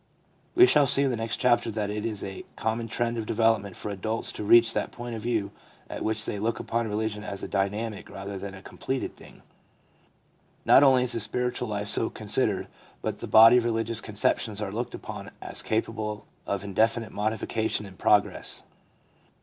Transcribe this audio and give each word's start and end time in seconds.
We 0.55 0.65
shall 0.65 0.87
see 0.87 1.03
in 1.03 1.11
the 1.11 1.15
next 1.15 1.37
chapter 1.37 1.69
that 1.69 1.91
it 1.91 2.07
is 2.07 2.23
a 2.23 2.43
common 2.55 2.87
trend 2.87 3.19
of 3.19 3.27
development 3.27 3.75
for 3.75 3.91
adults 3.91 4.31
to 4.31 4.43
reach 4.43 4.73
that 4.73 4.91
point 4.91 5.13
of 5.15 5.21
view 5.21 5.51
at 5.91 6.03
which 6.03 6.25
they 6.25 6.39
look 6.39 6.59
upon 6.59 6.87
religion 6.89 7.23
as 7.23 7.43
a 7.43 7.47
dynamic 7.47 8.09
rather 8.09 8.39
than 8.39 8.55
a 8.55 8.63
completed 8.63 9.15
thing. 9.15 9.43
Not 10.65 10.81
only 10.81 11.03
is 11.03 11.11
the 11.11 11.19
spiritual 11.19 11.67
life 11.67 11.87
so 11.87 12.09
considered, 12.09 12.67
but 13.03 13.19
the 13.19 13.27
body 13.27 13.57
of 13.57 13.63
religious 13.63 14.01
conceptions 14.01 14.59
are 14.59 14.71
looked 14.71 14.95
upon 14.95 15.29
as 15.39 15.61
capable 15.61 16.25
of 16.47 16.63
indefinite 16.63 17.11
modification 17.11 17.85
and 17.85 17.99
progress. 17.99 18.63